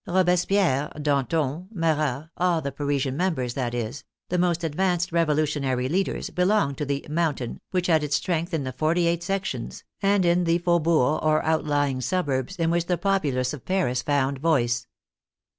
[0.07, 6.79] Robespierre, Danton, Marat, all the Parisian members, that is, the most advanced revolutionary leaders, belonged
[6.79, 10.57] to the" Mountain," which had its strength in the forty eight" sections," and in the
[10.57, 14.87] faubourgs, or outlying suburbs, in which the popu lace of Paris found voice.